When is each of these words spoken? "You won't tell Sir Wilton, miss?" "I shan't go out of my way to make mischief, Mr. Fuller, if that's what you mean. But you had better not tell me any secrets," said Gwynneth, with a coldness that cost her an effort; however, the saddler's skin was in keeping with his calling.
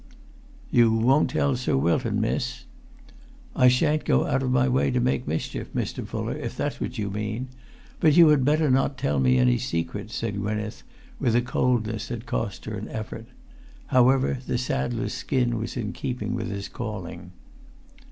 "You 0.71 0.91
won't 0.91 1.29
tell 1.29 1.55
Sir 1.55 1.77
Wilton, 1.77 2.19
miss?" 2.19 2.65
"I 3.55 3.67
shan't 3.67 4.03
go 4.03 4.25
out 4.25 4.41
of 4.41 4.49
my 4.51 4.67
way 4.67 4.89
to 4.89 4.99
make 4.99 5.27
mischief, 5.27 5.71
Mr. 5.73 6.07
Fuller, 6.07 6.35
if 6.35 6.57
that's 6.57 6.81
what 6.81 6.97
you 6.97 7.11
mean. 7.11 7.49
But 7.99 8.17
you 8.17 8.29
had 8.29 8.43
better 8.43 8.71
not 8.71 8.97
tell 8.97 9.19
me 9.19 9.37
any 9.37 9.59
secrets," 9.59 10.15
said 10.15 10.37
Gwynneth, 10.37 10.81
with 11.19 11.35
a 11.35 11.41
coldness 11.43 12.07
that 12.07 12.25
cost 12.25 12.65
her 12.65 12.73
an 12.73 12.87
effort; 12.89 13.27
however, 13.93 14.39
the 14.47 14.57
saddler's 14.57 15.13
skin 15.13 15.59
was 15.59 15.77
in 15.77 15.93
keeping 15.93 16.33
with 16.33 16.49
his 16.49 16.67
calling. 16.67 17.31